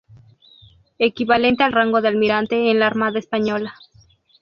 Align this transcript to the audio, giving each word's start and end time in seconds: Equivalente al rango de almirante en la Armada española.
Equivalente 0.97 1.63
al 1.63 1.73
rango 1.73 2.01
de 2.01 2.07
almirante 2.07 2.71
en 2.71 2.79
la 2.79 2.87
Armada 2.87 3.19
española. 3.19 3.75